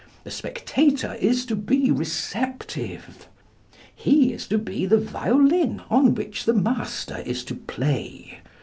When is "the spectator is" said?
0.23-1.45